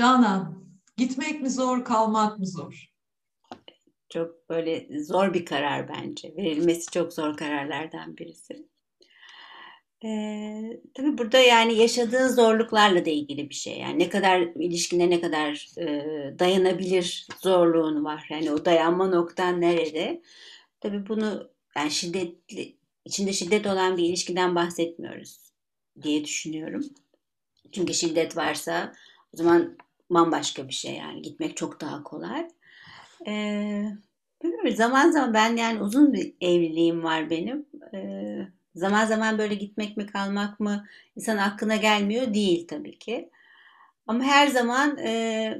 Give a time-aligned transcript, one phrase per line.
[0.00, 0.64] Canan,
[0.96, 2.90] gitmek mi zor, kalmak mı zor?
[4.08, 6.36] Çok böyle zor bir karar bence.
[6.36, 8.68] Verilmesi çok zor kararlardan birisi.
[10.04, 13.78] Ee, tabii burada yani yaşadığın zorluklarla da ilgili bir şey.
[13.78, 18.26] Yani ne kadar ilişkine ne kadar e, dayanabilir zorluğun var.
[18.30, 20.22] Yani o dayanma noktan nerede?
[20.80, 25.52] Tabii bunu yani şiddetli içinde şiddet olan bir ilişkiden bahsetmiyoruz
[26.02, 26.84] diye düşünüyorum.
[27.72, 28.92] Çünkü şiddet varsa
[29.34, 29.76] o zaman
[30.10, 32.48] bambaşka bir şey yani gitmek çok daha kolay.
[33.26, 33.84] Ee,
[34.74, 37.66] zaman zaman ben yani uzun bir evliliğim var benim.
[37.94, 40.86] Ee, zaman zaman böyle gitmek mi kalmak mı
[41.16, 43.30] insan aklına gelmiyor değil tabii ki.
[44.06, 45.58] Ama her zaman e,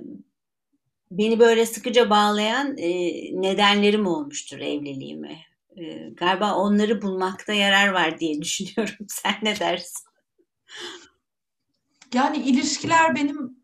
[1.11, 2.91] beni böyle sıkıca bağlayan e,
[3.43, 5.39] nedenlerim olmuştur evliliğime.
[5.77, 9.07] E, galiba onları bulmakta yarar var diye düşünüyorum.
[9.09, 10.07] Sen ne dersin?
[12.15, 13.60] Yani ilişkiler benim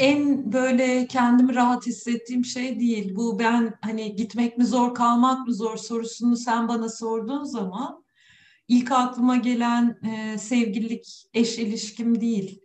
[0.00, 3.16] en böyle kendimi rahat hissettiğim şey değil.
[3.16, 8.04] Bu ben hani gitmek mi zor kalmak mı zor sorusunu sen bana sorduğun zaman
[8.68, 12.60] ilk aklıma gelen e, sevgililik, eş ilişkim değil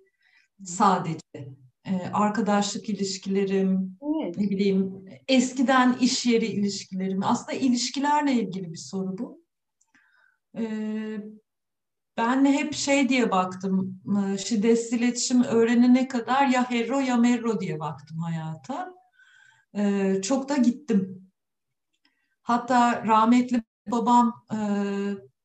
[0.63, 1.55] sadece.
[1.85, 4.37] E, arkadaşlık ilişkilerim, evet.
[4.37, 7.23] ne bileyim eskiden iş yeri ilişkilerim.
[7.23, 9.41] Aslında ilişkilerle ilgili bir soru bu.
[10.57, 10.63] E,
[12.17, 14.01] ben hep şey diye baktım,
[14.33, 18.93] e, şiddetsiz iletişim öğrenene kadar ya hero ya merro diye baktım hayata.
[19.77, 21.31] E, çok da gittim.
[22.41, 24.57] Hatta rahmetli babam e,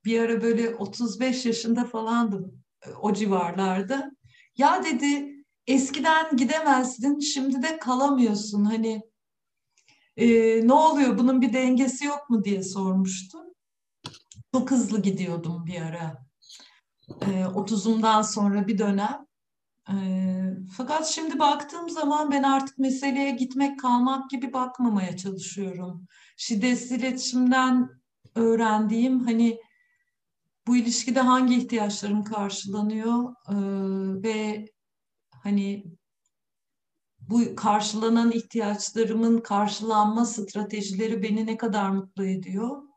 [0.05, 2.63] bir ara böyle 35 yaşında falandım
[3.03, 4.11] o civarlarda.
[4.57, 9.03] Ya dedi eskiden gidemezdin şimdi de kalamıyorsun hani
[10.67, 13.39] ne oluyor bunun bir dengesi yok mu diye sormuştu.
[14.55, 16.30] Çok hızlı gidiyordum bir ara
[17.21, 19.27] e, ee, 30'umdan sonra bir dönem.
[19.91, 19.95] E,
[20.77, 26.07] fakat şimdi baktığım zaman ben artık meseleye gitmek kalmak gibi bakmamaya çalışıyorum.
[26.37, 27.91] Şiddetsiz iletişimden
[28.35, 29.61] öğrendiğim hani
[30.67, 33.57] bu ilişkide hangi ihtiyaçlarım karşılanıyor e,
[34.23, 34.69] ve
[35.43, 35.85] hani
[37.21, 42.90] bu karşılanan ihtiyaçlarımın karşılanma stratejileri beni ne kadar mutlu ediyor?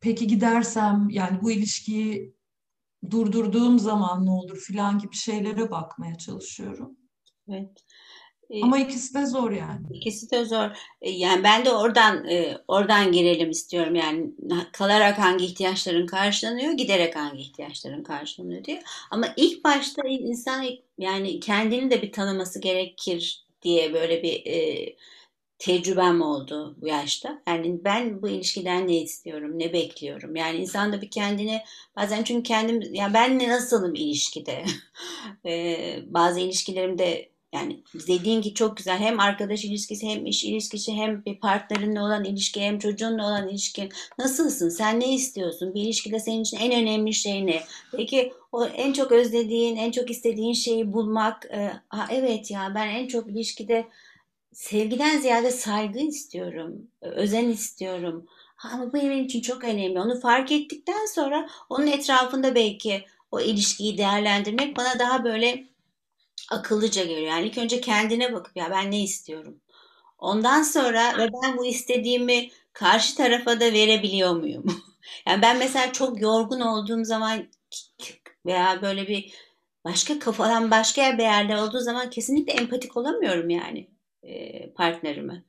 [0.00, 2.34] Peki gidersem yani bu ilişkiyi
[3.10, 6.96] durdurduğum zaman ne olur filan gibi şeylere bakmaya çalışıyorum.
[7.48, 7.84] Evet.
[8.50, 9.86] Ee, Ama ikisi de zor yani.
[9.92, 10.70] İkisi de zor.
[11.02, 13.94] Ee, yani ben de oradan e, oradan girelim istiyorum.
[13.94, 14.32] Yani
[14.72, 18.82] kalarak hangi ihtiyaçların karşılanıyor, giderek hangi ihtiyaçların karşılanıyor diye.
[19.10, 20.64] Ama ilk başta insan
[20.98, 24.86] yani kendini de bir tanıması gerekir diye böyle bir e,
[25.58, 27.42] tecrübem oldu bu yaşta.
[27.48, 30.36] Yani ben bu ilişkiden ne istiyorum, ne bekliyorum?
[30.36, 31.62] Yani insan da bir kendini
[31.96, 34.64] bazen çünkü kendim yani ben ne nasılım ilişkide?
[36.12, 41.40] bazı ilişkilerimde yani dediğin ki çok güzel hem arkadaş ilişkisi hem iş ilişkisi hem bir
[41.40, 43.88] partnerinle olan ilişki hem çocuğunla olan ilişki
[44.18, 47.62] nasılsın sen ne istiyorsun bir ilişkide senin için en önemli şey ne
[47.96, 52.88] peki o en çok özlediğin en çok istediğin şeyi bulmak e, ha, evet ya ben
[52.88, 53.88] en çok ilişkide
[54.52, 58.26] sevgiden ziyade saygı istiyorum, özen istiyorum.
[58.64, 60.00] Ama bu benim için çok önemli.
[60.00, 65.64] Onu fark ettikten sonra onun etrafında belki o ilişkiyi değerlendirmek bana daha böyle
[66.50, 67.28] akıllıca geliyor.
[67.32, 69.60] Yani ilk önce kendine bakıp ya ben ne istiyorum?
[70.18, 74.64] Ondan sonra ve ben bu istediğimi karşı tarafa da verebiliyor muyum?
[75.26, 77.48] yani ben mesela çok yorgun olduğum zaman
[78.46, 79.32] veya böyle bir
[79.84, 85.44] başka kafadan başka bir yerde olduğu zaman kesinlikle empatik olamıyorum yani e, partnerimi.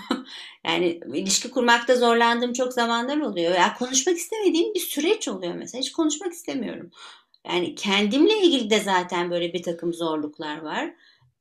[0.64, 3.54] yani ilişki kurmakta zorlandığım çok zamanlar oluyor.
[3.54, 5.80] Ya konuşmak istemediğim bir süreç oluyor mesela.
[5.80, 6.90] Hiç konuşmak istemiyorum.
[7.46, 10.94] Yani kendimle ilgili de zaten böyle bir takım zorluklar var.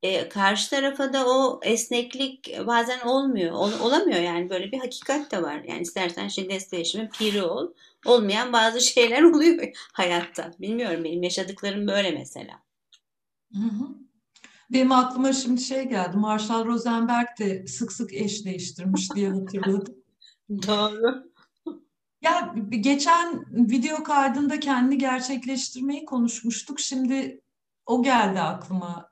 [0.03, 3.51] E, karşı tarafa da o esneklik bazen olmuyor.
[3.53, 5.63] Ol, olamıyor yani böyle bir hakikat de var.
[5.67, 7.73] Yani istersen şiddet değişimin piri ol.
[8.05, 10.51] Olmayan bazı şeyler oluyor hayatta.
[10.59, 12.61] Bilmiyorum benim yaşadıklarım böyle mesela.
[13.53, 14.08] Hı hı.
[14.71, 16.17] Benim aklıma şimdi şey geldi.
[16.17, 19.95] Marshall Rosenberg de sık sık eş değiştirmiş diye hatırladım.
[20.49, 21.29] Doğru.
[22.21, 26.79] Ya geçen video kaydında kendi gerçekleştirmeyi konuşmuştuk.
[26.79, 27.41] Şimdi
[27.85, 29.09] o geldi aklıma.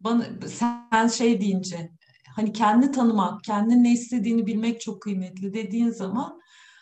[0.00, 1.90] Bana sen şey deyince
[2.36, 6.40] hani kendi tanımak, kendin ne istediğini bilmek çok kıymetli dediğin zaman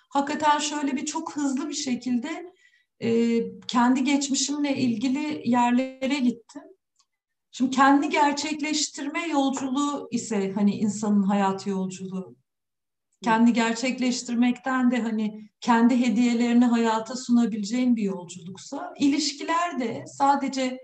[0.09, 2.53] hakikaten şöyle bir çok hızlı bir şekilde
[3.00, 6.62] e, kendi geçmişimle ilgili yerlere gittim.
[7.56, 12.37] Şimdi kendi gerçekleştirme yolculuğu ise hani insanın hayat yolculuğu.
[13.25, 20.79] Kendi gerçekleştirmekten de hani kendi hediyelerini hayata sunabileceğin bir yolculuksa ilişkiler de sadece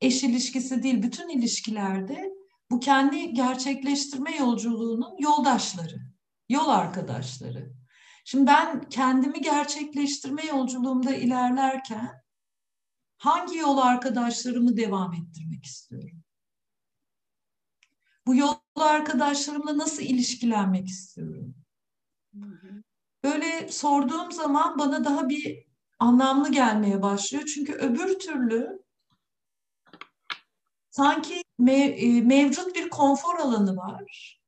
[0.00, 2.30] eş ilişkisi değil, bütün ilişkilerde
[2.70, 6.00] bu kendi gerçekleştirme yolculuğunun yoldaşları,
[6.48, 7.72] yol arkadaşları.
[8.24, 12.10] Şimdi ben kendimi gerçekleştirme yolculuğumda ilerlerken
[13.18, 16.15] hangi yol arkadaşlarımı devam ettirmek istiyorum?
[18.26, 21.54] Bu yol arkadaşlarımla nasıl ilişkilenmek istiyorum?
[23.24, 25.66] Böyle sorduğum zaman bana daha bir
[25.98, 27.44] anlamlı gelmeye başlıyor.
[27.54, 28.82] Çünkü öbür türlü
[30.90, 34.40] sanki mev, e, mevcut bir konfor alanı var.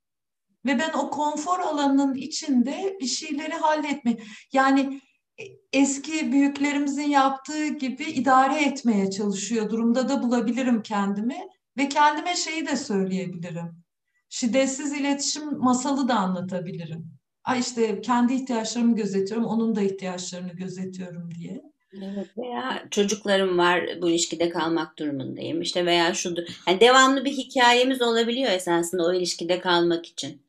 [0.67, 4.17] Ve ben o konfor alanının içinde bir şeyleri halletme.
[4.53, 5.01] Yani
[5.41, 11.49] e, eski büyüklerimizin yaptığı gibi idare etmeye çalışıyor durumda da bulabilirim kendimi.
[11.79, 13.85] Ve kendime şeyi de söyleyebilirim.
[14.29, 17.07] Şiddetsiz iletişim masalı da anlatabilirim.
[17.45, 21.63] Ay işte kendi ihtiyaçlarımı gözetiyorum, onun da ihtiyaçlarını gözetiyorum diye.
[22.03, 26.43] Evet veya çocuklarım var bu ilişkide kalmak durumundayım işte veya şudur.
[26.67, 30.43] Yani devamlı bir hikayemiz olabiliyor esasında o ilişkide kalmak için.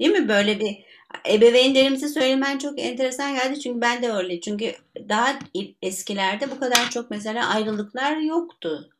[0.00, 0.28] Değil mi?
[0.28, 0.84] Böyle bir
[1.30, 4.40] ebeveynlerimize söylemen çok enteresan geldi çünkü ben de öyle.
[4.40, 4.74] Çünkü
[5.08, 5.38] daha
[5.82, 8.90] eskilerde bu kadar çok mesela ayrılıklar yoktu.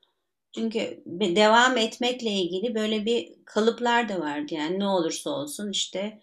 [0.57, 1.03] Çünkü
[1.37, 4.55] devam etmekle ilgili böyle bir kalıplar da vardı.
[4.55, 6.21] Yani ne olursa olsun işte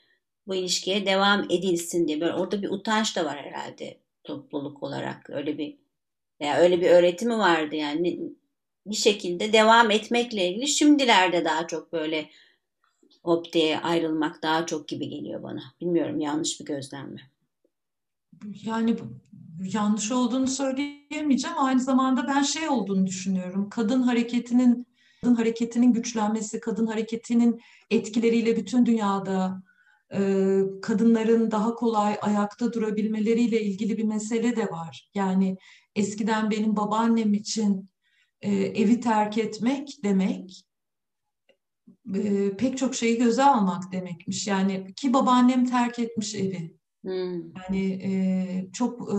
[0.48, 2.22] bu ilişkiye devam edilsin diye.
[2.22, 5.30] Böyle orada bir utanç da var herhalde topluluk olarak.
[5.30, 5.78] Öyle bir
[6.42, 8.20] veya öyle bir öğretimi vardı yani
[8.86, 10.68] bir şekilde devam etmekle ilgili.
[10.68, 12.30] Şimdilerde daha çok böyle
[13.24, 15.64] hop diye ayrılmak daha çok gibi geliyor bana.
[15.82, 17.22] Bilmiyorum yanlış bir gözlem mi?
[18.66, 18.96] Yani
[19.60, 21.58] yanlış olduğunu söyleyemeyeceğim.
[21.60, 23.70] Aynı zamanda ben şey olduğunu düşünüyorum.
[23.70, 24.88] Kadın hareketinin
[25.22, 29.64] kadın hareketinin güçlenmesi, kadın hareketinin etkileriyle bütün dünyada
[30.14, 30.20] e,
[30.82, 35.10] kadınların daha kolay ayakta durabilmeleriyle ilgili bir mesele de var.
[35.16, 35.58] Yani
[35.96, 37.90] eskiden benim babaannem için
[38.42, 40.66] e, evi terk etmek demek
[42.16, 44.48] e, pek çok şeyi göze almak demekmiş.
[44.48, 46.83] Yani ki babaannem terk etmiş evi.
[47.04, 47.54] Hmm.
[47.56, 48.12] Yani e,
[48.74, 49.16] çok e,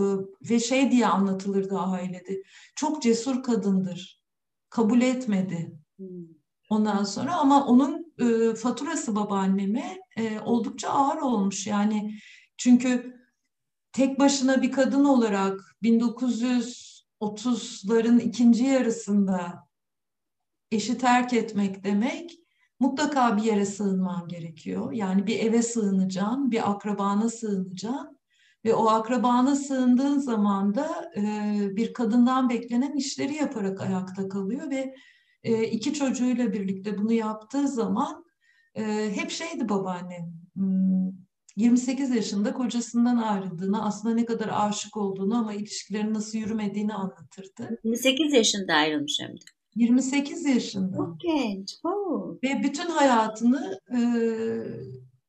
[0.51, 2.43] ve şey diye anlatılırdı ailede.
[2.75, 4.21] Çok cesur kadındır.
[4.69, 5.71] Kabul etmedi.
[5.97, 6.25] Hmm.
[6.69, 11.67] Ondan sonra ama onun e, faturası babaanneme e, oldukça ağır olmuş.
[11.67, 12.19] Yani
[12.57, 13.15] çünkü
[13.91, 19.67] tek başına bir kadın olarak 1930'ların ikinci yarısında
[20.71, 22.44] eşi terk etmek demek
[22.79, 24.91] mutlaka bir yere sığınman gerekiyor.
[24.91, 28.15] Yani bir eve sığınacaksın, bir akrabana sığınacaksın
[28.65, 31.21] ve o akrabana sığındığın zaman da e,
[31.75, 34.95] bir kadından beklenen işleri yaparak ayakta kalıyor ve
[35.43, 38.25] e, iki çocuğuyla birlikte bunu yaptığı zaman
[38.75, 40.33] e, hep şeydi babaannem.
[41.55, 47.79] 28 hmm, yaşında kocasından ayrıldığını, aslında ne kadar aşık olduğunu ama ilişkilerin nasıl yürümediğini anlatırdı.
[47.83, 49.54] 28 yaşında ayrılmış hem de.
[49.75, 50.97] 28 yaşında.
[50.97, 51.75] Çok genç.
[51.83, 52.35] Oh.
[52.43, 53.99] Ve bütün hayatını e,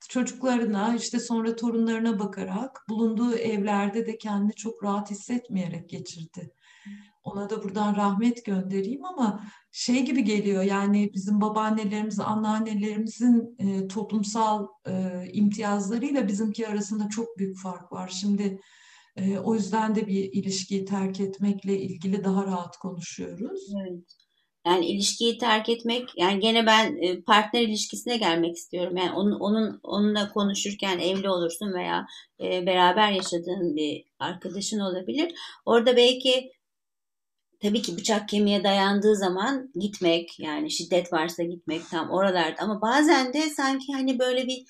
[0.08, 6.50] çocuklarına işte sonra torunlarına bakarak bulunduğu evlerde de kendini çok rahat hissetmeyerek geçirdi.
[7.24, 9.40] Ona da buradan rahmet göndereyim ama
[9.72, 17.58] şey gibi geliyor yani bizim babaannelerimiz, anneannelerimizin e, toplumsal e, imtiyazlarıyla bizimki arasında çok büyük
[17.58, 18.08] fark var.
[18.08, 18.60] Şimdi
[19.16, 23.72] e, o yüzden de bir ilişkiyi terk etmekle ilgili daha rahat konuşuyoruz.
[23.80, 24.25] Evet.
[24.66, 28.96] Yani ilişkiyi terk etmek, yani gene ben e, partner ilişkisine gelmek istiyorum.
[28.96, 32.06] Yani onun, onun onunla konuşurken evli olursun veya
[32.40, 35.34] e, beraber yaşadığın bir arkadaşın olabilir.
[35.66, 36.52] Orada belki
[37.62, 43.32] tabii ki bıçak kemiğe dayandığı zaman gitmek yani şiddet varsa gitmek tam oralarda ama bazen
[43.32, 44.66] de sanki hani böyle bir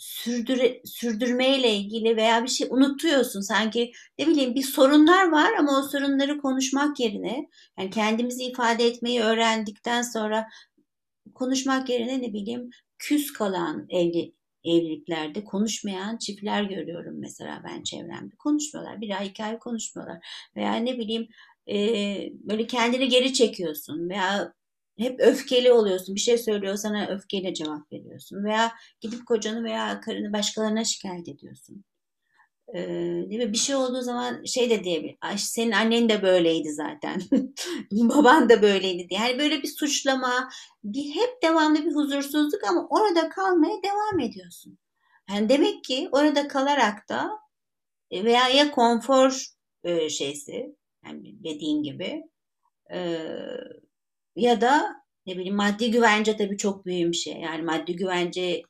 [0.00, 3.40] sürdüre, sürdürmeyle ilgili veya bir şey unutuyorsun.
[3.40, 9.20] Sanki ne bileyim bir sorunlar var ama o sorunları konuşmak yerine yani kendimizi ifade etmeyi
[9.20, 10.46] öğrendikten sonra
[11.34, 18.36] konuşmak yerine ne bileyim küs kalan evli evliliklerde konuşmayan çiftler görüyorum mesela ben çevremde.
[18.36, 19.00] Konuşmuyorlar.
[19.00, 20.26] Bir ay iki ay konuşmuyorlar.
[20.56, 21.28] Veya ne bileyim
[21.68, 21.76] e,
[22.32, 24.54] böyle kendini geri çekiyorsun veya
[25.00, 26.14] hep öfkeli oluyorsun.
[26.14, 28.44] Bir şey söylüyor sana öfkeyle cevap veriyorsun.
[28.44, 31.84] Veya gidip kocanı veya karını başkalarına şikayet ediyorsun.
[32.74, 32.78] Ee,
[33.30, 33.52] değil mi?
[33.52, 35.16] Bir şey olduğu zaman şey de diyebilir.
[35.36, 37.22] Senin annen de böyleydi zaten.
[37.92, 39.20] Baban da böyleydi diye.
[39.20, 40.48] Yani böyle bir suçlama,
[40.84, 44.78] bir hep devamlı bir huzursuzluk ama orada kalmaya devam ediyorsun.
[45.30, 47.30] Yani demek ki orada kalarak da
[48.10, 49.46] e, veya ya konfor
[49.84, 52.22] e, şeysi yani dediğin gibi
[52.92, 53.28] e,
[54.40, 57.34] ya da ne bileyim maddi güvence tabii çok büyük bir şey.
[57.34, 58.62] Yani maddi güvence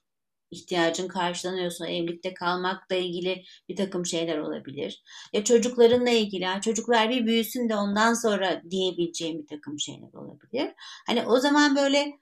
[0.50, 5.03] ihtiyacın karşılanıyorsa evlilikte kalmakla ilgili bir takım şeyler olabilir.
[5.33, 10.75] Ya çocuklarınla ilgili çocuklar bir büyüsün de ondan sonra diyebileceğim bir takım şeyler olabilir.
[11.07, 12.21] Hani o zaman böyle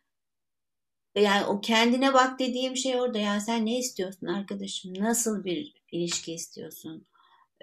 [1.16, 3.18] yani o kendine bak dediğim şey orada.
[3.18, 4.94] Yani sen ne istiyorsun arkadaşım?
[4.94, 7.06] Nasıl bir ilişki istiyorsun?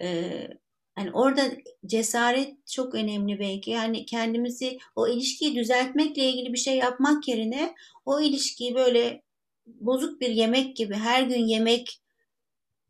[0.02, 0.48] Ee,
[0.96, 1.52] hani orada
[1.86, 3.72] cesaret çok önemli belki.
[3.72, 7.76] Yani kendimizi o ilişkiyi düzeltmekle ilgili bir şey yapmak yerine
[8.06, 9.22] o ilişkiyi böyle
[9.68, 12.02] bozuk bir yemek gibi her gün yemek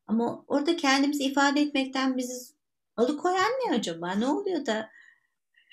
[0.07, 2.55] ama orada kendimizi ifade etmekten bizi
[2.97, 4.11] alıkoyan ne acaba?
[4.11, 4.89] Ne oluyor da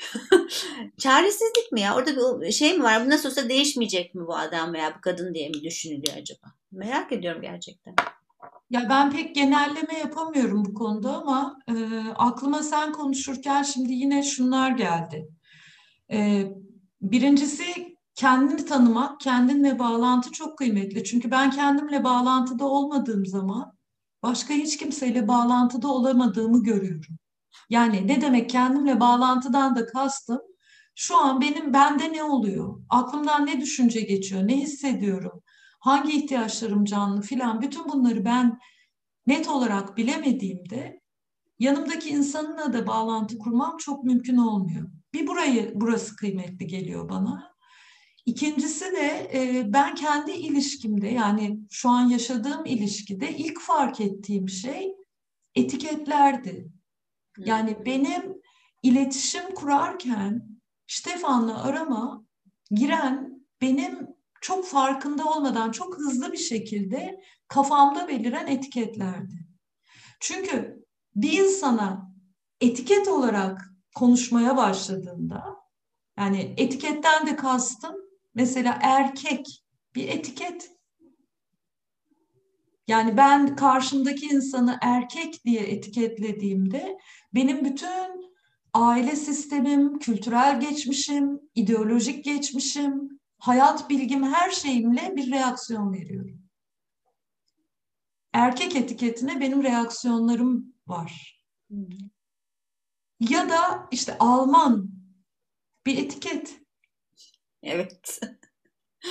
[0.99, 1.97] Çaresizlik mi ya?
[1.97, 3.07] Orada bir şey mi var?
[3.07, 6.47] Bu nasıl olsa değişmeyecek mi bu adam veya bu kadın diye mi düşünülüyor acaba?
[6.73, 7.95] Merak ediyorum gerçekten.
[8.73, 11.75] Ya ben pek genelleme yapamıyorum bu konuda ama e,
[12.17, 15.29] aklıma sen konuşurken şimdi yine şunlar geldi.
[16.13, 16.47] E,
[17.03, 21.05] birincisi kendini tanımak, kendinle bağlantı çok kıymetli.
[21.05, 23.73] Çünkü ben kendimle bağlantıda olmadığım zaman
[24.23, 27.17] başka hiç kimseyle bağlantıda olamadığımı görüyorum.
[27.71, 30.41] Yani ne demek kendimle bağlantıdan da kastım
[30.95, 32.83] şu an benim bende ne oluyor?
[32.89, 34.49] Aklımdan ne düşünce geçiyor?
[34.49, 35.43] Ne hissediyorum?
[35.83, 38.59] Hangi ihtiyaçlarım canlı filan bütün bunları ben
[39.27, 41.01] net olarak bilemediğimde
[41.59, 44.89] yanımdaki insanla da bağlantı kurmam çok mümkün olmuyor.
[45.13, 47.53] Bir burayı burası kıymetli geliyor bana.
[48.27, 54.95] İkincisi de e, ben kendi ilişkimde yani şu an yaşadığım ilişkide ilk fark ettiğim şey
[55.55, 56.69] etiketlerdi.
[57.39, 58.23] Yani benim
[58.83, 60.49] iletişim kurarken
[60.87, 62.25] Stefan'la arama
[62.71, 64.12] giren benim
[64.43, 69.47] çok farkında olmadan çok hızlı bir şekilde kafamda beliren etiketlerdi.
[70.21, 70.85] Çünkü
[71.17, 72.13] bir insana
[72.61, 75.45] etiket olarak konuşmaya başladığında
[76.19, 77.95] yani etiketten de kastım
[78.35, 80.71] mesela erkek bir etiket.
[82.89, 86.99] Yani ben karşımdaki insanı erkek diye etiketlediğimde
[87.35, 88.33] benim bütün
[88.75, 96.43] aile sistemim, kültürel geçmişim, ideolojik geçmişim, hayat bilgim, her şeyimle bir reaksiyon veriyorum.
[98.33, 101.43] Erkek etiketine benim reaksiyonlarım var.
[103.21, 104.91] Ya da işte Alman
[105.87, 106.61] bir etiket.
[107.63, 108.21] Evet.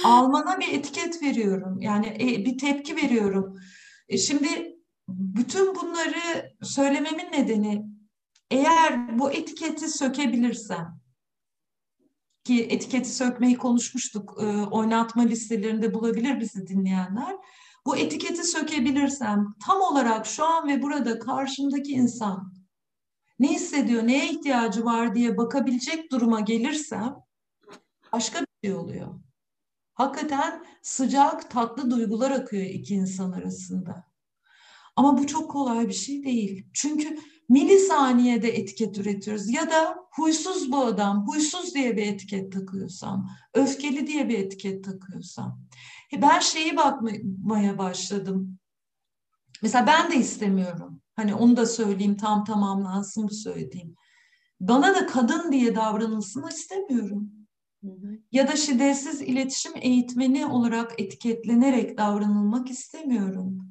[0.03, 1.79] Alman'a bir etiket veriyorum.
[1.81, 3.59] Yani e, bir tepki veriyorum.
[4.09, 4.75] E, şimdi
[5.07, 7.85] bütün bunları söylememin nedeni
[8.51, 11.00] eğer bu etiketi sökebilirsem
[12.43, 17.35] ki etiketi sökmeyi konuşmuştuk e, oynatma listelerinde bulabilir bizi dinleyenler.
[17.85, 22.53] Bu etiketi sökebilirsem tam olarak şu an ve burada karşımdaki insan
[23.39, 27.15] ne hissediyor, neye ihtiyacı var diye bakabilecek duruma gelirsem
[28.13, 29.07] başka bir şey oluyor.
[29.93, 34.11] Hakikaten sıcak, tatlı duygular akıyor iki insan arasında.
[34.95, 36.65] Ama bu çok kolay bir şey değil.
[36.73, 37.17] Çünkü
[37.51, 39.49] milisaniyede etiket üretiyoruz.
[39.49, 45.61] Ya da huysuz bu adam, huysuz diye bir etiket takıyorsam, öfkeli diye bir etiket takıyorsam.
[46.13, 48.57] E ben şeyi bakmaya başladım.
[49.61, 51.01] Mesela ben de istemiyorum.
[51.15, 53.95] Hani onu da söyleyeyim tam tamamlansın bu söylediğim.
[54.59, 57.31] Bana da kadın diye davranılsın istemiyorum.
[58.31, 63.70] Ya da şiddetsiz iletişim eğitmeni olarak etiketlenerek davranılmak istemiyorum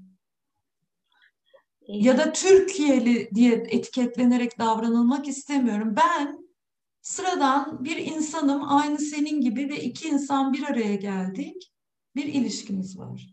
[1.93, 5.95] ya da Türkiye'li diye etiketlenerek davranılmak istemiyorum.
[5.97, 6.51] Ben
[7.03, 11.73] sıradan bir insanım aynı senin gibi ve iki insan bir araya geldik.
[12.17, 13.27] Bir ilişkimiz var.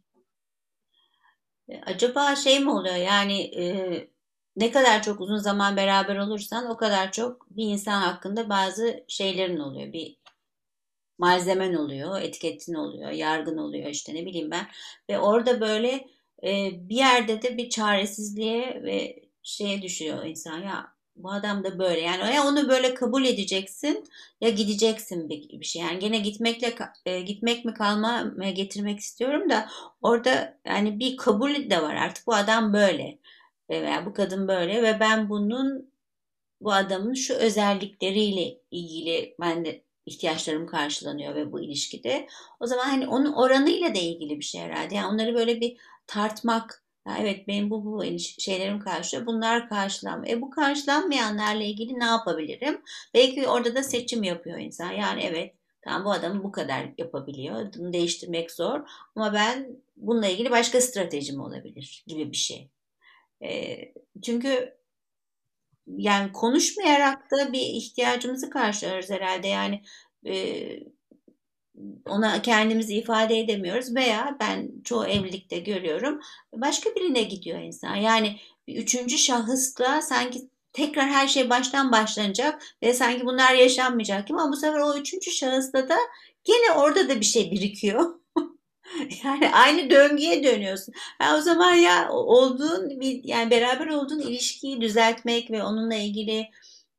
[1.69, 4.07] E, acaba şey mi oluyor yani e,
[4.55, 9.59] ne kadar çok uzun zaman beraber olursan o kadar çok bir insan hakkında bazı şeylerin
[9.59, 9.93] oluyor.
[9.93, 10.17] Bir
[11.17, 14.67] malzemen oluyor, etiketin oluyor, yargın oluyor işte ne bileyim ben.
[15.09, 16.07] Ve orada böyle
[16.89, 20.61] bir yerde de bir çaresizliğe ve şeye düşüyor insan.
[20.61, 21.99] Ya bu adam da böyle.
[22.01, 24.03] Yani ya onu böyle kabul edeceksin
[24.41, 25.81] ya gideceksin bir, bir şey.
[25.81, 26.75] Yani gene gitmekle
[27.05, 29.69] e, gitmek mi kalma mı getirmek istiyorum da
[30.01, 31.95] orada yani bir kabul de var.
[31.95, 33.19] Artık bu adam böyle.
[33.69, 35.91] Veya bu kadın böyle ve ben bunun
[36.61, 42.27] bu adamın şu özellikleriyle ilgili ben de ihtiyaçlarım karşılanıyor ve bu ilişkide.
[42.59, 44.95] O zaman hani onun oranıyla da ilgili bir şey herhalde.
[44.95, 45.77] Yani onları böyle bir
[46.07, 46.83] tartmak.
[47.07, 49.27] Ya evet benim bu, bu şeylerim karşılıyor.
[49.27, 50.37] Bunlar karşılanmıyor.
[50.37, 52.81] E bu karşılanmayanlarla ilgili ne yapabilirim?
[53.13, 54.91] Belki orada da seçim yapıyor insan.
[54.91, 57.73] Yani evet tamam bu adam bu kadar yapabiliyor.
[57.77, 58.81] Bunu değiştirmek zor.
[59.15, 62.69] Ama ben bununla ilgili başka stratejim olabilir gibi bir şey.
[63.43, 63.77] E,
[64.21, 64.77] çünkü
[65.87, 69.47] yani konuşmayarak da bir ihtiyacımızı karşılarız herhalde.
[69.47, 69.83] Yani
[70.25, 70.67] e,
[72.05, 76.21] ona kendimizi ifade edemiyoruz veya ben çoğu evlilikte görüyorum
[76.53, 77.95] başka birine gidiyor insan.
[77.95, 84.51] Yani üçüncü şahısla sanki tekrar her şey baştan başlanacak ve sanki bunlar yaşanmayacak gibi ama
[84.51, 85.97] bu sefer o üçüncü şahısla da
[86.43, 88.19] gene orada da bir şey birikiyor.
[89.23, 90.93] yani aynı döngüye dönüyorsun.
[91.21, 96.47] Yani o zaman ya olduğun yani beraber olduğun ilişkiyi düzeltmek ve onunla ilgili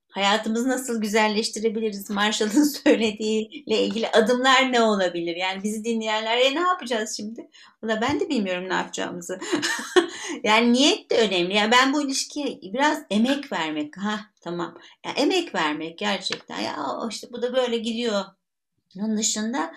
[0.08, 2.10] hayatımızı nasıl güzelleştirebiliriz?
[2.10, 5.36] Marshall'ın söylediğiyle ilgili adımlar ne olabilir?
[5.36, 7.48] Yani bizi dinleyenler e, ne yapacağız şimdi?
[7.82, 9.38] Valla ben de bilmiyorum ne yapacağımızı.
[10.44, 11.54] yani niyet de önemli.
[11.54, 13.96] Yani ben bu ilişkiye biraz emek vermek.
[13.96, 14.78] Ha tamam.
[15.06, 16.60] Ya emek vermek gerçekten.
[16.60, 16.76] Ya
[17.10, 18.24] işte bu da böyle gidiyor.
[18.98, 19.74] Onun dışında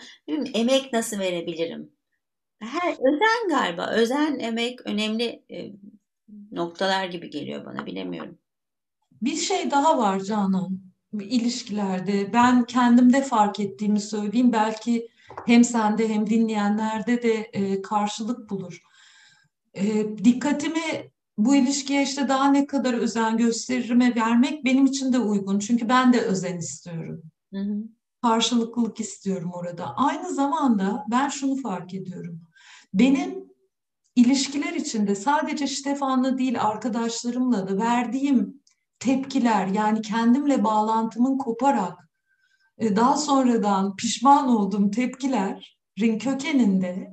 [0.53, 1.91] emek nasıl verebilirim?
[2.59, 3.91] Her özen galiba.
[3.91, 5.43] Özen, emek önemli
[6.51, 7.85] noktalar gibi geliyor bana.
[7.85, 8.40] Bilemiyorum.
[9.21, 10.79] Bir şey daha var Canan
[11.13, 12.33] ilişkilerde.
[12.33, 14.53] Ben kendimde fark ettiğimi söyleyeyim.
[14.53, 15.07] Belki
[15.45, 18.81] hem sende hem dinleyenlerde de e, karşılık bulur.
[19.73, 25.59] E, dikkatimi bu ilişkiye işte daha ne kadar özen gösteririme vermek benim için de uygun.
[25.59, 27.21] Çünkü ben de özen istiyorum.
[27.53, 27.77] Hı hı.
[28.21, 29.95] Karşılıklılık istiyorum orada.
[29.95, 32.41] Aynı zamanda ben şunu fark ediyorum.
[32.93, 33.51] Benim
[34.15, 38.60] ilişkiler içinde sadece Stefan'la değil arkadaşlarımla da verdiğim
[39.01, 42.09] tepkiler yani kendimle bağlantımın koparak
[42.77, 47.09] e, daha sonradan pişman olduğum tepkilerin kökeninde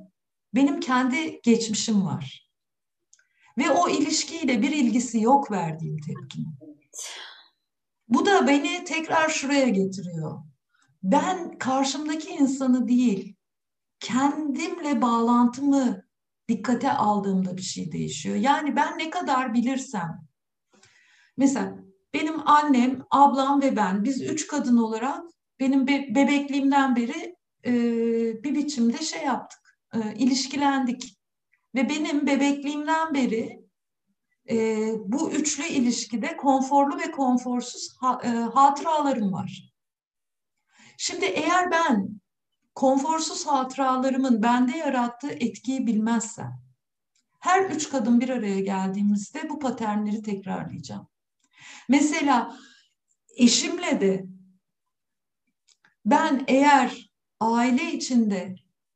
[0.55, 2.49] benim kendi geçmişim var.
[3.57, 6.59] Ve o ilişkiyle bir ilgisi yok verdiğim tepkinin.
[8.07, 10.39] Bu da beni tekrar şuraya getiriyor.
[11.03, 13.35] Ben karşımdaki insanı değil,
[13.99, 16.03] kendimle bağlantımı
[16.47, 18.35] dikkate aldığımda bir şey değişiyor.
[18.35, 20.28] Yani ben ne kadar bilirsem,
[21.39, 21.75] Mesela
[22.13, 25.23] benim annem, ablam ve ben, biz üç kadın olarak
[25.59, 27.73] benim be- bebekliğimden beri e,
[28.43, 31.17] bir biçimde şey yaptık, e, ilişkilendik.
[31.75, 33.65] Ve benim bebekliğimden beri
[34.49, 39.73] e, bu üçlü ilişkide konforlu ve konforsuz ha, e, hatıralarım var.
[40.97, 42.21] Şimdi eğer ben
[42.75, 46.51] konforsuz hatıralarımın bende yarattığı etkiyi bilmezsem,
[47.39, 51.07] her üç kadın bir araya geldiğimizde bu paternleri tekrarlayacağım.
[51.89, 52.57] Mesela
[53.37, 54.25] eşimle de
[56.05, 58.55] ben eğer aile içinde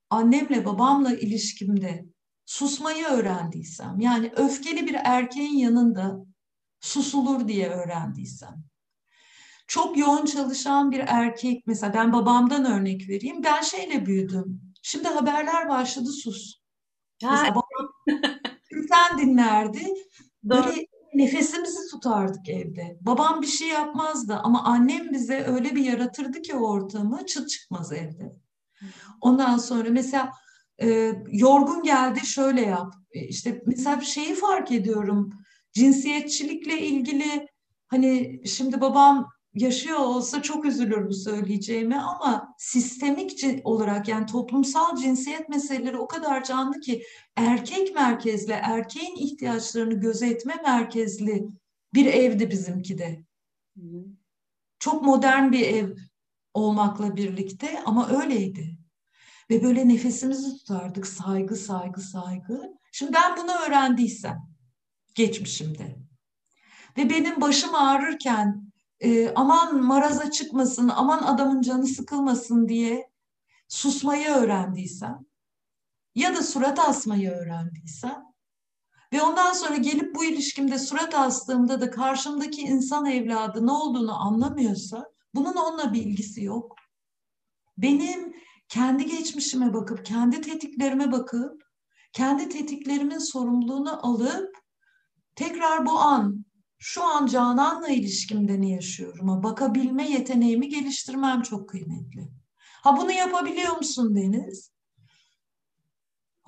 [0.10, 2.06] annemle babamla ilişkimde
[2.46, 6.26] susmayı öğrendiysem, yani öfkeli bir erkeğin yanında
[6.80, 8.64] susulur diye öğrendiysem,
[9.68, 14.62] çok yoğun çalışan bir erkek, mesela ben babamdan örnek vereyim, ben şeyle büyüdüm.
[14.82, 16.56] Şimdi haberler başladı sus.
[17.24, 17.94] Mesela babam
[18.90, 19.94] sen dinlerdi.
[20.44, 22.98] Böyle nefesimizi tutardık evde.
[23.02, 28.36] Babam bir şey yapmazdı ama annem bize öyle bir yaratırdı ki ortamı çıt çıkmaz evde.
[29.22, 30.32] Ondan sonra mesela
[30.82, 32.94] e, yorgun geldi şöyle yap.
[33.12, 35.30] E, işte mesela şeyi fark ediyorum.
[35.74, 37.48] Cinsiyetçilikle ilgili
[37.88, 45.50] hani şimdi babam yaşıyor olsa çok üzülür bu söyleyeceğime ama sistemik olarak yani toplumsal cinsiyet
[45.50, 47.04] meseleleri o kadar canlı ki
[47.36, 51.48] erkek merkezli, erkeğin ihtiyaçlarını gözetme merkezli
[51.94, 53.24] bir evdi bizimki de.
[54.80, 55.96] Çok modern bir ev
[56.54, 58.78] olmakla birlikte ama öyleydi.
[59.50, 62.74] Ve böyle nefesimizi tutardık saygı saygı saygı.
[62.92, 64.42] Şimdi ben bunu öğrendiysem
[65.16, 65.96] geçmişimde
[66.98, 68.73] ve benim başım ağrırken
[69.04, 73.12] e, aman maraza çıkmasın, aman adamın canı sıkılmasın diye
[73.68, 75.26] susmayı öğrendiysem
[76.16, 78.24] ya da surat asmayı öğrendiysem
[79.14, 85.12] ve ondan sonra gelip bu ilişkimde surat astığımda da karşımdaki insan evladı ne olduğunu anlamıyorsa
[85.36, 86.76] bunun onunla bir ilgisi yok.
[87.78, 88.34] Benim
[88.70, 91.64] kendi geçmişime bakıp, kendi tetiklerime bakıp,
[92.14, 94.58] kendi tetiklerimin sorumluluğunu alıp
[95.36, 96.43] tekrar bu an
[96.84, 99.30] şu an Canan'la ilişkimde ne yaşıyorum?
[99.30, 102.30] Ha, bakabilme yeteneğimi geliştirmem çok kıymetli.
[102.58, 104.72] Ha bunu yapabiliyor musun Deniz?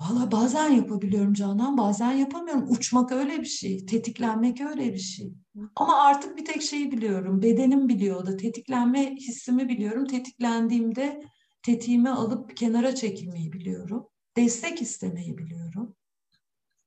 [0.00, 2.70] Valla bazen yapabiliyorum Canan, bazen yapamıyorum.
[2.70, 5.32] Uçmak öyle bir şey, tetiklenmek öyle bir şey.
[5.76, 10.06] Ama artık bir tek şeyi biliyorum, bedenim biliyor da tetiklenme hissimi biliyorum.
[10.06, 11.22] Tetiklendiğimde
[11.62, 14.08] tetiğimi alıp kenara çekilmeyi biliyorum.
[14.36, 15.96] Destek istemeyi biliyorum.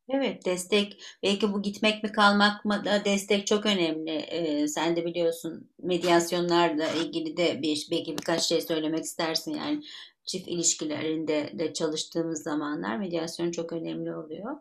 [0.09, 4.11] Evet destek belki bu gitmek mi kalmak mı da destek çok önemli.
[4.11, 9.83] Ee, sen de biliyorsun medyasyonlarla ilgili de bir, belki birkaç şey söylemek istersin yani
[10.25, 14.55] çift ilişkilerinde de çalıştığımız zamanlar medyasyon çok önemli oluyor.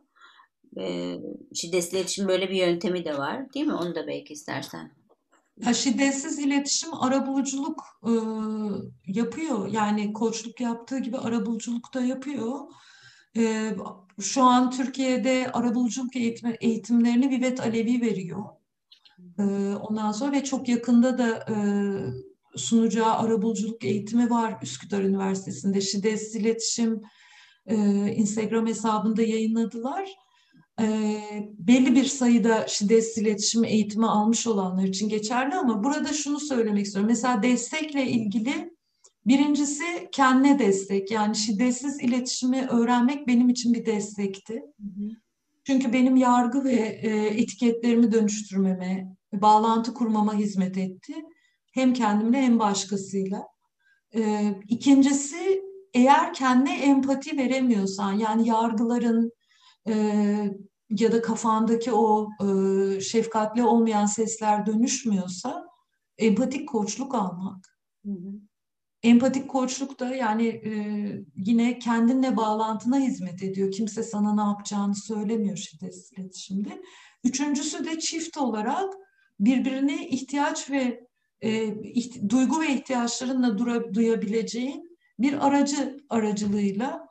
[0.79, 1.17] Ee,
[1.55, 3.75] şiddetli iletişim böyle bir yöntemi de var değil mi?
[3.75, 4.99] Onu da belki istersen.
[5.67, 8.13] Ya şiddetsiz iletişim arabuluculuk e,
[9.07, 9.69] yapıyor.
[9.69, 12.59] Yani koçluk yaptığı gibi arabuluculuk da yapıyor.
[13.37, 13.73] E,
[14.21, 18.45] şu an Türkiye'de arabuluculuk eğitim, eğitimlerini Vivet Alevi veriyor.
[19.39, 19.43] E,
[19.75, 21.57] ondan sonra ve çok yakında da e,
[22.59, 25.81] sunacağı arabuluculuk eğitimi var Üsküdar Üniversitesi'nde.
[25.81, 27.03] Şiddetsiz iletişim
[27.67, 27.77] e,
[28.13, 30.09] Instagram hesabında yayınladılar
[30.81, 31.21] e,
[31.59, 37.11] belli bir sayıda şiddetsiz iletişim eğitimi almış olanlar için geçerli ama burada şunu söylemek istiyorum.
[37.11, 38.78] Mesela destekle ilgili
[39.27, 41.11] birincisi kendine destek.
[41.11, 44.63] Yani şiddetsiz iletişimi öğrenmek benim için bir destekti.
[45.65, 51.15] Çünkü benim yargı ve e, etiketlerimi dönüştürmeme, bağlantı kurmama hizmet etti.
[51.73, 53.47] Hem kendimle hem başkasıyla.
[54.15, 55.63] E, ikincisi
[55.95, 59.33] eğer kendine empati veremiyorsan yani yargıların,
[59.89, 59.95] e,
[60.91, 62.29] ya da kafandaki o
[63.01, 65.67] şefkatli olmayan sesler dönüşmüyorsa
[66.19, 67.79] empatik koçluk almak.
[68.05, 68.48] Hı hı.
[69.03, 70.73] Empatik koçluk da yani e,
[71.37, 73.71] yine kendinle bağlantına hizmet ediyor.
[73.73, 76.83] Kimse sana ne yapacağını söylemiyor şiddetsiz iletişimde.
[77.25, 78.95] Üçüncüsü de çift olarak
[79.41, 81.07] birbirine ihtiyaç ve
[81.41, 87.07] e, iht- duygu ve ihtiyaçlarınla dura- duyabileceğin bir aracı aracılığıyla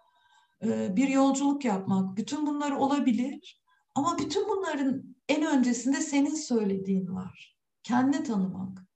[0.65, 2.17] e, bir yolculuk yapmak.
[2.17, 3.61] Bütün bunlar olabilir
[3.95, 7.57] ama bütün bunların en öncesinde senin söylediğin var.
[7.83, 8.86] Kendini tanımak.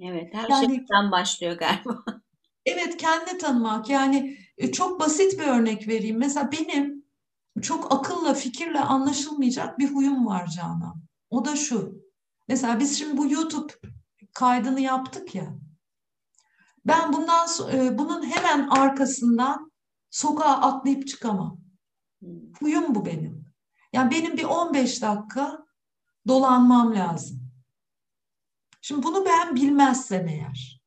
[0.00, 2.04] Evet, her yani, şeyden başlıyor galiba.
[2.66, 3.88] Evet, kendini tanımak.
[3.90, 6.18] Yani e, çok basit bir örnek vereyim.
[6.18, 7.04] Mesela benim
[7.62, 11.02] çok akılla, fikirle anlaşılmayacak bir huyum var Canan.
[11.30, 12.02] O da şu.
[12.48, 13.72] Mesela biz şimdi bu YouTube
[14.34, 15.58] kaydını yaptık ya.
[16.86, 19.72] Ben bundan e, bunun hemen arkasından
[20.10, 21.60] sokağa atlayıp çıkamam.
[22.20, 22.52] Hmm.
[22.60, 23.44] Huyum bu benim.
[23.92, 25.66] Yani benim bir 15 dakika
[26.28, 27.43] dolanmam lazım.
[28.86, 30.82] Şimdi bunu ben bilmezsem eğer.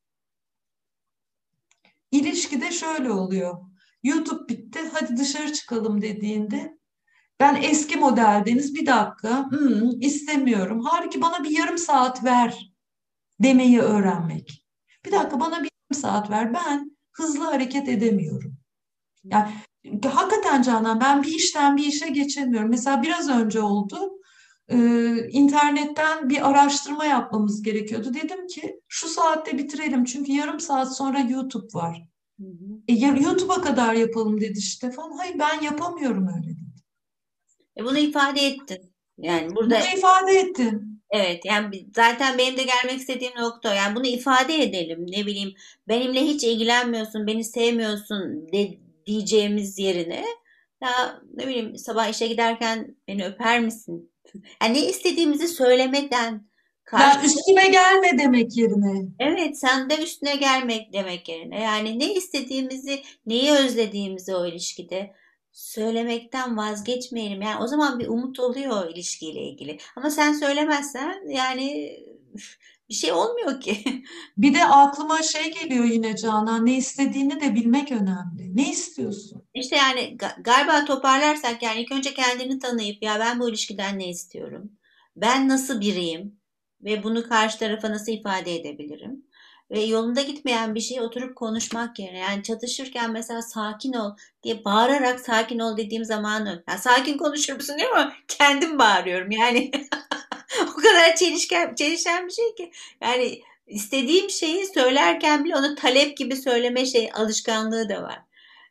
[2.10, 3.58] İlişkide şöyle oluyor.
[4.02, 6.78] YouTube bitti, hadi dışarı çıkalım dediğinde
[7.40, 10.80] ben eski modeldeniz bir dakika hmm, istemiyorum.
[10.84, 12.72] Halbuki bana bir yarım saat ver
[13.40, 14.64] demeyi öğrenmek.
[15.06, 16.54] Bir dakika bana bir yarım saat ver.
[16.54, 18.56] Ben hızlı hareket edemiyorum.
[19.24, 19.54] Yani
[20.04, 22.70] hakikaten Canan ben bir işten bir işe geçemiyorum.
[22.70, 24.17] Mesela biraz önce oldu.
[24.70, 28.14] Ee, internetten bir araştırma yapmamız gerekiyordu.
[28.14, 32.08] Dedim ki şu saatte bitirelim çünkü yarım saat sonra YouTube var.
[32.40, 32.80] Hı hı.
[32.88, 35.10] E, YouTube'a kadar yapalım dedi Stefan.
[35.10, 36.82] Hayır ben yapamıyorum öyle dedi.
[37.78, 38.92] E, bunu ifade ettin.
[39.18, 41.02] Yani burada bunu ifade ettin.
[41.10, 45.54] Evet yani zaten benim de gelmek istediğim nokta yani bunu ifade edelim ne bileyim
[45.88, 50.24] benimle hiç ilgilenmiyorsun beni sevmiyorsun de, diyeceğimiz yerine
[50.82, 54.12] ya ne bileyim sabah işe giderken beni öper misin?
[54.62, 56.48] Yani ne istediğimizi söylemeden
[56.84, 57.18] karşı...
[57.18, 59.08] Ya üstüme gelme demek yerine.
[59.18, 61.60] Evet sen de üstüne gelmek demek yerine.
[61.62, 65.14] Yani ne istediğimizi, neyi özlediğimizi o ilişkide
[65.52, 67.42] söylemekten vazgeçmeyelim.
[67.42, 69.78] Yani o zaman bir umut oluyor o ilişkiyle ilgili.
[69.96, 71.98] Ama sen söylemezsen yani
[72.88, 74.04] bir şey olmuyor ki.
[74.36, 78.56] Bir de aklıma şey geliyor yine Canan, ne istediğini de bilmek önemli.
[78.56, 79.42] Ne istiyorsun?
[79.54, 84.72] İşte yani galiba toparlarsak yani ilk önce kendini tanıyıp ya ben bu ilişkiden ne istiyorum?
[85.16, 86.38] Ben nasıl biriyim?
[86.84, 89.24] Ve bunu karşı tarafa nasıl ifade edebilirim?
[89.70, 95.20] Ve yolunda gitmeyen bir şeyi oturup konuşmak yerine yani çatışırken mesela sakin ol diye bağırarak
[95.20, 98.12] sakin ol dediğim zaman yani sakin konuşur musun değil mi?
[98.28, 99.70] Kendim bağırıyorum yani.
[100.78, 102.70] o kadar çelişken, çelişen bir şey ki.
[103.02, 108.18] Yani istediğim şeyi söylerken bile onu talep gibi söyleme şey alışkanlığı da var.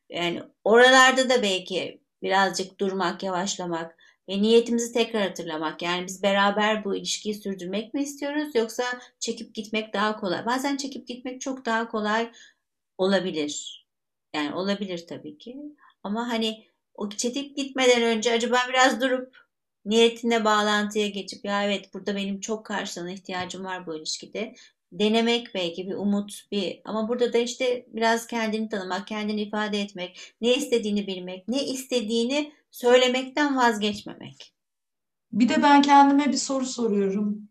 [0.10, 3.98] Yani oralarda da belki birazcık durmak, yavaşlamak
[4.30, 5.82] ve niyetimizi tekrar hatırlamak.
[5.82, 8.84] Yani biz beraber bu ilişkiyi sürdürmek mi istiyoruz yoksa
[9.20, 10.46] çekip gitmek daha kolay.
[10.46, 12.32] Bazen çekip gitmek çok daha kolay
[12.98, 13.86] olabilir.
[14.34, 15.58] Yani olabilir tabii ki.
[16.04, 19.47] Ama hani o çekip gitmeden önce acaba biraz durup
[19.88, 24.56] niyetine bağlantıya geçip ya evet burada benim çok karşılığına ihtiyacım var bu ilişkide.
[24.92, 30.34] Denemek belki bir umut bir ama burada da işte biraz kendini tanımak, kendini ifade etmek,
[30.42, 34.54] ne istediğini bilmek, ne istediğini söylemekten vazgeçmemek.
[35.32, 37.50] Bir de ben kendime bir soru soruyorum.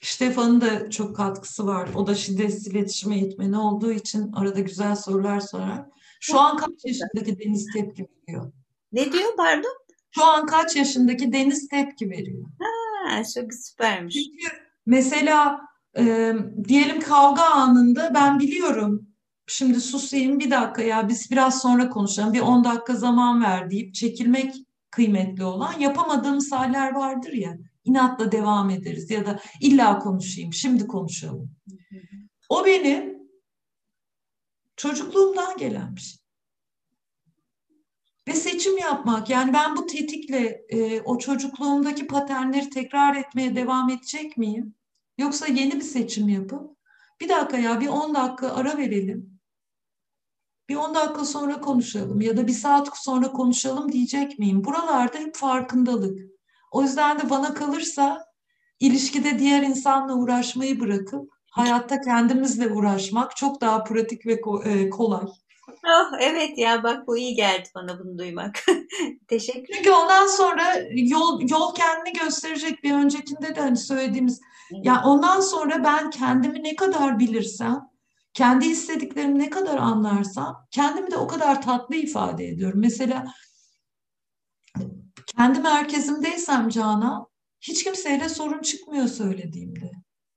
[0.00, 1.88] Stefan'ın da çok katkısı var.
[1.94, 5.84] O da şiddetsiz iletişim eğitmeni olduğu için arada güzel sorular sorar.
[6.20, 8.52] Şu an kaç yaşındaki Deniz tepki veriyor?
[8.92, 9.80] Ne diyor pardon?
[10.10, 12.44] Şu an kaç yaşındaki Deniz tepki veriyor.
[12.58, 14.14] Ha, çok süpermiş.
[14.14, 15.60] Çünkü mesela
[15.98, 16.34] e,
[16.68, 19.06] diyelim kavga anında ben biliyorum
[19.46, 23.94] şimdi susayım bir dakika ya biz biraz sonra konuşalım bir 10 dakika zaman ver deyip
[23.94, 24.54] çekilmek
[24.90, 31.50] kıymetli olan yapamadığımız haller vardır ya inatla devam ederiz ya da illa konuşayım, şimdi konuşalım.
[32.48, 33.18] O benim
[34.76, 36.19] çocukluğumdan gelen bir şey.
[38.28, 44.36] Ve seçim yapmak yani ben bu tetikle e, o çocukluğumdaki paternleri tekrar etmeye devam edecek
[44.36, 44.74] miyim?
[45.18, 46.76] Yoksa yeni bir seçim yapıp
[47.20, 49.40] bir dakika ya bir 10 dakika ara verelim.
[50.68, 54.64] Bir 10 dakika sonra konuşalım ya da bir saat sonra konuşalım diyecek miyim?
[54.64, 56.18] Buralarda hep farkındalık.
[56.70, 58.24] O yüzden de bana kalırsa
[58.80, 65.26] ilişkide diğer insanla uğraşmayı bırakıp hayatta kendimizle uğraşmak çok daha pratik ve e, kolay.
[65.86, 68.64] Oh, evet ya bak bu iyi geldi bana bunu duymak.
[69.28, 74.40] Teşekkür Çünkü ondan sonra yol yol kendini gösterecek bir öncekinde de hani söylediğimiz
[74.72, 74.86] evet.
[74.86, 77.80] yani ondan sonra ben kendimi ne kadar bilirsem
[78.34, 82.80] kendi istediklerimi ne kadar anlarsam kendimi de o kadar tatlı ifade ediyorum.
[82.80, 83.24] Mesela
[85.36, 87.26] kendi merkezimdeysem Cana
[87.60, 89.90] hiç kimseyle sorun çıkmıyor söylediğimde.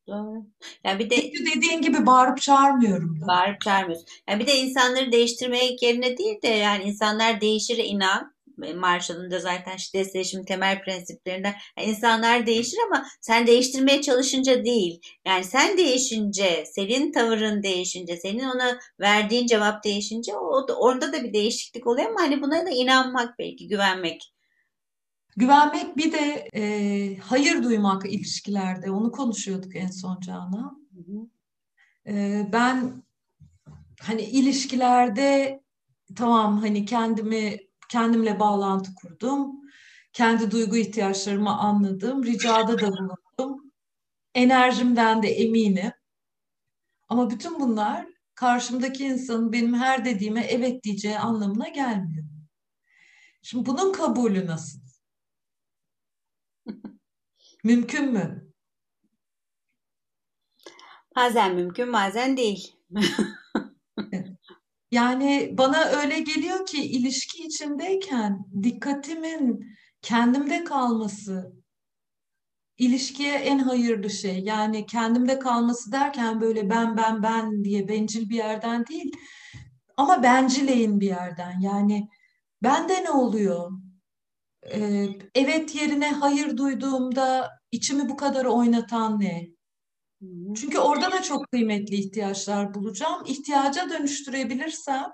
[0.07, 0.45] Doğru.
[0.83, 3.27] Yani bir de Çünkü dediğin gibi bağırıp çağırmıyorum da.
[3.27, 4.07] Bağırıp çağırmıyorsun.
[4.29, 8.33] Yani bir de insanları değiştirmeye yerine değil de yani insanlar değişir inan.
[8.75, 15.01] Marshall'ın da zaten şiddet temel prensiplerinden yani insanlar değişir ama sen değiştirmeye çalışınca değil.
[15.27, 21.23] Yani sen değişince, senin tavırın değişince, senin ona verdiğin cevap değişince o da, orada da
[21.23, 24.33] bir değişiklik oluyor ama hani buna da inanmak belki, güvenmek.
[25.37, 28.91] Güvenmek bir de e, hayır duymak ilişkilerde.
[28.91, 30.89] Onu konuşuyorduk en son Canan.
[32.07, 33.03] E, ben
[34.01, 35.61] hani ilişkilerde
[36.15, 37.57] tamam hani kendimi
[37.89, 39.51] kendimle bağlantı kurdum.
[40.13, 42.23] Kendi duygu ihtiyaçlarımı anladım.
[42.23, 43.71] Ricada da bulundum.
[44.35, 45.91] Enerjimden de eminim.
[47.09, 52.25] Ama bütün bunlar karşımdaki insanın benim her dediğime evet diyeceği anlamına gelmiyor.
[53.41, 54.82] Şimdi bunun kabulü nasıl?
[57.63, 58.53] Mümkün mü?
[61.15, 62.75] Bazen mümkün, bazen değil.
[64.91, 69.65] Yani bana öyle geliyor ki ilişki içindeyken dikkatimin
[70.01, 71.53] kendimde kalması
[72.77, 74.39] ilişkiye en hayırlı şey.
[74.39, 79.11] Yani kendimde kalması derken böyle ben ben ben diye bencil bir yerden değil
[79.97, 81.59] ama bencileyin bir yerden.
[81.59, 82.09] Yani
[82.63, 83.71] bende ne oluyor?
[84.71, 89.49] Ee, evet yerine hayır duyduğumda içimi bu kadar oynatan ne?
[90.55, 93.23] Çünkü orada da çok kıymetli ihtiyaçlar bulacağım.
[93.25, 95.11] İhtiyaca dönüştürebilirsem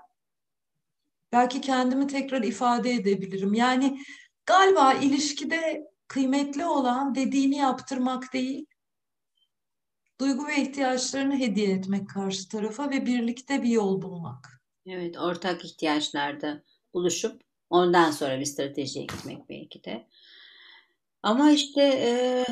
[1.32, 3.54] belki kendimi tekrar ifade edebilirim.
[3.54, 4.00] Yani
[4.46, 8.66] galiba ilişkide kıymetli olan dediğini yaptırmak değil,
[10.20, 14.62] duygu ve ihtiyaçlarını hediye etmek karşı tarafa ve birlikte bir yol bulmak.
[14.86, 16.62] Evet, ortak ihtiyaçlarda
[16.94, 20.06] buluşup Ondan sonra bir stratejiye gitmek belki de.
[21.22, 22.44] Ama işte e,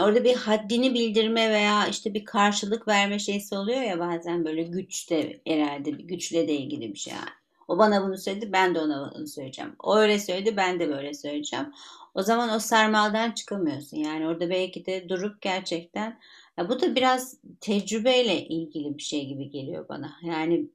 [0.00, 5.40] orada bir haddini bildirme veya işte bir karşılık verme şeysi oluyor ya bazen böyle güçte
[5.46, 7.14] herhalde bir güçle de ilgili bir şey.
[7.14, 7.28] Yani.
[7.68, 9.76] O bana bunu söyledi ben de ona bunu söyleyeceğim.
[9.78, 11.66] O öyle söyledi ben de böyle söyleyeceğim.
[12.14, 13.96] O zaman o sarmaldan çıkamıyorsun.
[13.96, 16.20] Yani orada belki de durup gerçekten
[16.58, 20.16] ya bu da biraz tecrübeyle ilgili bir şey gibi geliyor bana.
[20.22, 20.66] Yani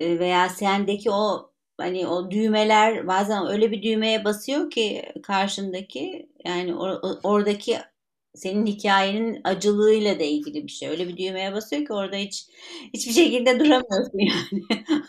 [0.00, 1.49] veya sendeki o
[1.80, 7.78] hani o düğmeler bazen öyle bir düğmeye basıyor ki karşındaki yani or, oradaki
[8.34, 10.88] senin hikayenin acılığıyla da ilgili bir şey.
[10.88, 12.46] Öyle bir düğmeye basıyor ki orada hiç
[12.94, 14.64] hiçbir şekilde duramıyorsun yani.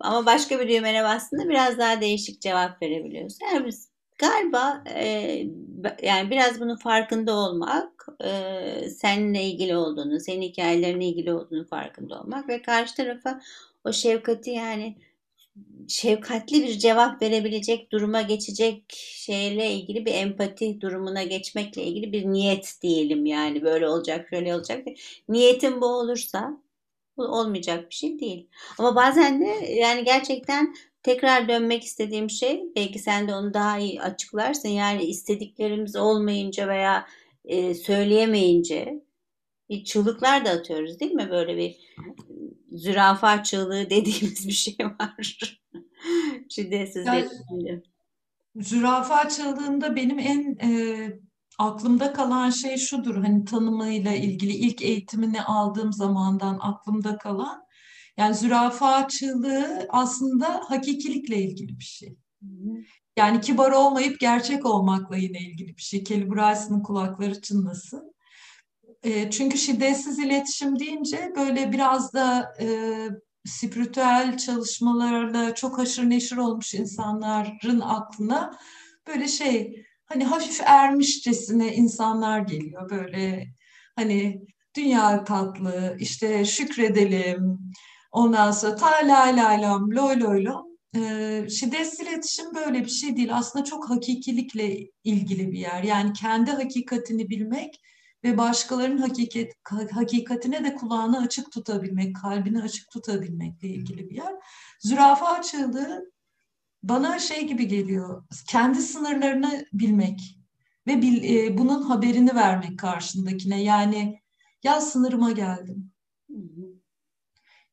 [0.00, 3.46] Ama başka bir düğmene bastığında biraz daha değişik cevap verebiliyorsun.
[3.52, 5.42] Yani biz galiba e,
[6.02, 12.48] yani biraz bunun farkında olmak, e, seninle ilgili olduğunu, senin hikayelerine ilgili olduğunu farkında olmak
[12.48, 13.40] ve karşı tarafa
[13.84, 14.96] o şefkati yani
[15.88, 22.78] şefkatli bir cevap verebilecek duruma geçecek şeyle ilgili bir empati durumuna geçmekle ilgili bir niyet
[22.82, 24.86] diyelim yani böyle olacak şöyle olacak.
[25.28, 26.62] Niyetin bu olursa
[27.16, 28.48] bu olmayacak bir şey değil.
[28.78, 34.02] Ama bazen de yani gerçekten tekrar dönmek istediğim şey belki sen de onu daha iyi
[34.02, 34.68] açıklarsın.
[34.68, 37.06] Yani istediklerimiz olmayınca veya
[37.44, 39.02] e, söyleyemeyince
[39.84, 41.28] çığlıklar da atıyoruz değil mi?
[41.30, 41.76] Böyle bir
[42.76, 45.60] zürafa çığlığı dediğimiz bir şey var.
[46.50, 47.28] Şiddetsiz yani,
[48.56, 51.10] Zürafa çığlığında benim en e,
[51.58, 53.16] aklımda kalan şey şudur.
[53.16, 57.66] Hani tanımıyla ilgili ilk eğitimini aldığım zamandan aklımda kalan.
[58.16, 62.16] Yani zürafa çığlığı aslında hakikilikle ilgili bir şey.
[63.16, 66.04] Yani kibar olmayıp gerçek olmakla yine ilgili bir şey.
[66.04, 68.15] Kelly Bryce'ın kulakları çınlasın.
[69.06, 72.66] E, çünkü şiddetsiz iletişim deyince böyle biraz da e,
[73.44, 78.58] spiritüel çalışmalarla çok haşır neşir olmuş insanların aklına
[79.06, 83.46] böyle şey hani hafif ermişçesine insanlar geliyor böyle
[83.96, 84.42] hani
[84.76, 87.58] dünya tatlı işte şükredelim
[88.12, 90.66] ondan sonra ta la la lam loy loy lo.
[90.96, 93.36] Ee, şiddetsiz iletişim böyle bir şey değil.
[93.36, 95.82] Aslında çok hakikilikle ilgili bir yer.
[95.82, 97.80] Yani kendi hakikatini bilmek
[98.26, 104.34] ve başkalarının hakikat, hakikatine de kulağını açık tutabilmek, kalbini açık tutabilmekle ilgili bir yer.
[104.80, 106.12] Zürafa açıldığı
[106.82, 108.24] bana şey gibi geliyor.
[108.48, 110.38] Kendi sınırlarını bilmek
[110.86, 113.62] ve bil, e, bunun haberini vermek karşındakine.
[113.62, 114.20] Yani
[114.62, 115.92] ya sınırıma geldim.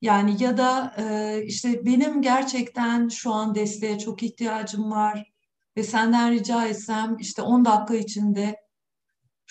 [0.02, 5.32] Yani ya da e, işte benim gerçekten şu an desteğe çok ihtiyacım var
[5.78, 8.63] ve senden rica etsem işte 10 dakika içinde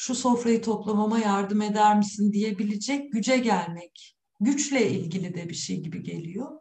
[0.03, 4.17] şu sofrayı toplamama yardım eder misin diyebilecek güce gelmek.
[4.41, 6.61] Güçle ilgili de bir şey gibi geliyor.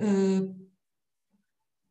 [0.00, 0.38] Ee,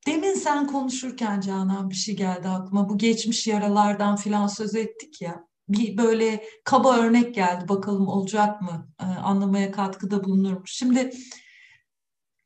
[0.08, 2.90] demin sen konuşurken Canan bir şey geldi aklıma.
[2.90, 5.48] Bu geçmiş yaralardan filan söz ettik ya.
[5.70, 7.70] Bir böyle kaba örnek geldi.
[7.70, 8.88] Bakalım olacak mı?
[9.02, 10.72] Ee, anlamaya katkıda bulunurmuş.
[10.72, 11.12] Şimdi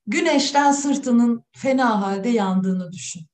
[0.08, 3.28] güneşten sırtının fena halde yandığını düşün.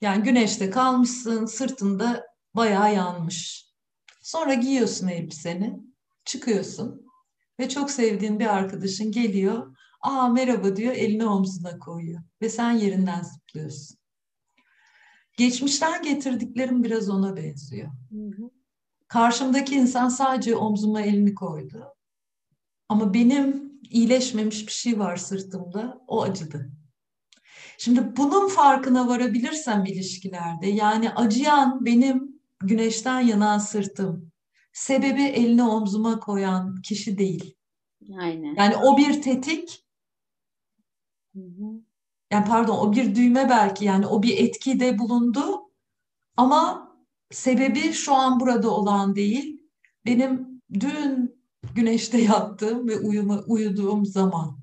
[0.00, 3.69] Yani güneşte kalmışsın, sırtında bayağı yanmış.
[4.20, 5.80] Sonra giyiyorsun elbiseni,
[6.24, 7.06] çıkıyorsun
[7.60, 9.76] ve çok sevdiğin bir arkadaşın geliyor.
[10.00, 13.96] Aa merhaba diyor, elini omzuna koyuyor ve sen yerinden zıplıyorsun.
[15.36, 17.90] Geçmişten getirdiklerim biraz ona benziyor.
[19.08, 21.84] Karşımdaki insan sadece omzuma elini koydu.
[22.88, 26.70] Ama benim iyileşmemiş bir şey var sırtımda, o acıdı.
[27.78, 32.29] Şimdi bunun farkına varabilirsem ilişkilerde, yani acıyan benim
[32.60, 34.32] güneşten yanan sırtım.
[34.72, 37.54] Sebebi elini omzuma koyan kişi değil.
[38.18, 38.54] Aynen.
[38.54, 39.86] Yani o bir tetik.
[41.34, 41.82] Hı hı.
[42.30, 45.70] Yani pardon o bir düğme belki yani o bir etki de bulundu.
[46.36, 46.92] Ama
[47.30, 49.62] sebebi şu an burada olan değil.
[50.06, 51.40] Benim dün
[51.74, 54.59] güneşte yattığım ve uyuma, uyuduğum zaman.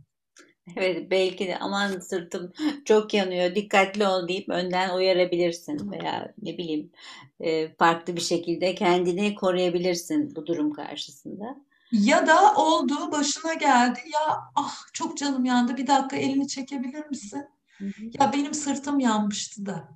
[0.75, 2.53] Evet belki de aman sırtım
[2.85, 6.91] çok yanıyor dikkatli ol deyip önden uyarabilirsin veya ne bileyim
[7.39, 11.57] e, farklı bir şekilde kendini koruyabilirsin bu durum karşısında.
[11.91, 17.45] Ya da oldu başına geldi ya ah çok canım yandı bir dakika elini çekebilir misin?
[17.77, 17.91] Hı hı.
[18.19, 19.89] Ya benim sırtım yanmıştı da.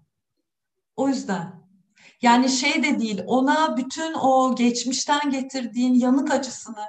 [0.95, 1.61] O yüzden.
[2.21, 6.85] Yani şey de değil ona bütün o geçmişten getirdiğin yanık acısını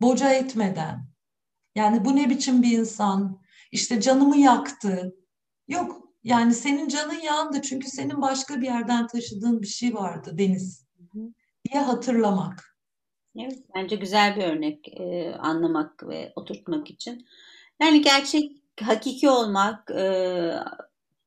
[0.00, 1.15] boca etmeden
[1.76, 3.40] yani bu ne biçim bir insan?
[3.72, 5.16] İşte canımı yaktı.
[5.68, 10.86] Yok yani senin canın yandı çünkü senin başka bir yerden taşıdığın bir şey vardı Deniz
[11.68, 12.76] diye hatırlamak.
[13.38, 17.26] Evet, bence güzel bir örnek e, anlamak ve oturtmak için.
[17.82, 20.52] Yani gerçek, hakiki olmak, e,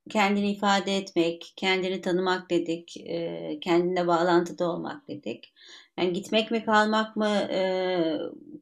[0.09, 5.53] kendini ifade etmek, kendini tanımak dedik, e, kendine bağlantıda olmak dedik.
[5.99, 7.59] Yani gitmek mi kalmak mı e,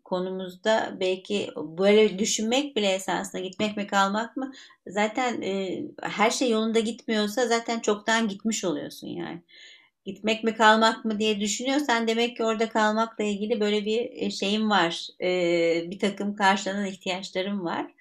[0.04, 4.52] konumuzda belki böyle düşünmek bile esasında gitmek mi kalmak mı
[4.88, 9.42] zaten e, her şey yolunda gitmiyorsa zaten çoktan gitmiş oluyorsun yani.
[10.06, 15.08] Gitmek mi kalmak mı diye düşünüyorsan demek ki orada kalmakla ilgili böyle bir şeyim var.
[15.22, 17.92] E, bir takım karşılanan ihtiyaçlarım var.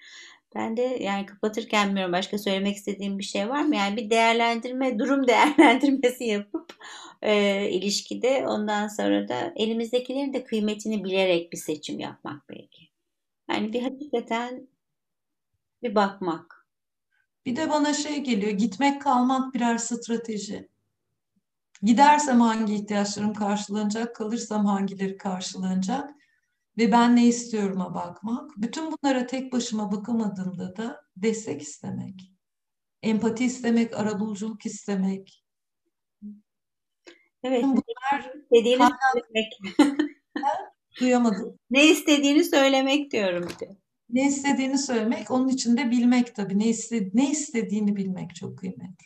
[0.57, 3.75] Ben de yani kapatırken bilmiyorum başka söylemek istediğim bir şey var mı?
[3.75, 6.73] Yani bir değerlendirme, durum değerlendirmesi yapıp
[7.21, 12.89] e, ilişkide ondan sonra da elimizdekilerin de kıymetini bilerek bir seçim yapmak belki.
[13.49, 14.67] Yani bir hakikaten
[15.83, 16.67] bir bakmak.
[17.45, 20.69] Bir de bana şey geliyor, gitmek kalmak birer strateji.
[21.83, 26.16] Gidersem hangi ihtiyaçlarım karşılanacak, kalırsam hangileri karşılanacak
[26.77, 28.51] ve ben ne istiyorum'a bakmak.
[28.57, 32.31] Bütün bunlara tek başıma bakamadığımda da destek istemek.
[33.03, 35.43] Empati istemek, arabuluculuk istemek.
[37.43, 37.63] Evet.
[37.63, 38.99] Bunlar istediğini kaynak...
[39.13, 39.53] söylemek.
[40.99, 41.59] Duyamadım.
[41.69, 43.47] Ne istediğini söylemek diyorum.
[44.09, 46.59] Ne istediğini söylemek, onun için de bilmek tabii.
[46.59, 49.05] Ne, iste, ne istediğini bilmek çok kıymetli.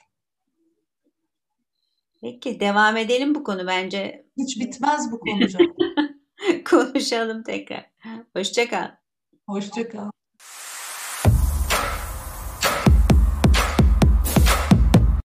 [2.22, 4.26] Peki devam edelim bu konu bence.
[4.38, 5.48] Hiç bitmez bu konu
[6.70, 7.90] Konuşalım tekrar.
[8.36, 8.92] Hoşça kal.
[9.48, 10.12] Hoşça kal.